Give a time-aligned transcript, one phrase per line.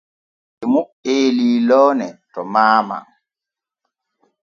[0.59, 0.81] Leemu
[1.13, 2.97] eelii loone to maama.